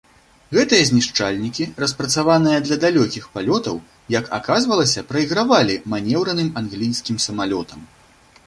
Гэтыя 0.57 0.85
знішчальнікі, 0.89 1.67
распрацаваныя 1.83 2.63
для 2.67 2.77
далёкіх 2.85 3.27
палётаў, 3.35 3.77
як 4.17 4.33
аказвалася, 4.41 5.07
прайгравалі 5.13 5.75
манеўраным 5.95 6.49
англійскім 6.63 7.25
самалётам. 7.29 7.79